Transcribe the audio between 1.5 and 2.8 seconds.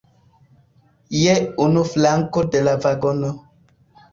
unu flanko de la